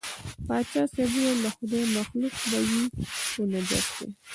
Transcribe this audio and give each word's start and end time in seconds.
پاچا 0.47 0.81
صاحب 0.93 1.09
وویل 1.13 1.37
د 1.43 1.47
خدای 1.57 1.83
مخلوق 1.97 2.35
به 2.49 2.59
وي 2.69 2.81
خو 3.31 3.41
نجس 3.51 3.87
دی. 3.95 4.09